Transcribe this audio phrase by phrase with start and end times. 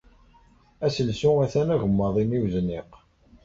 [0.85, 2.91] Asensu atan agemmaḍ-inna i wezniq.